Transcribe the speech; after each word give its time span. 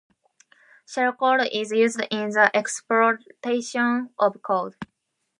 Shellcode 0.87 1.47
is 1.53 1.71
used 1.71 2.01
in 2.09 2.31
the 2.31 2.49
exploitation 2.57 4.09
of 4.17 4.41
code. 4.41 4.75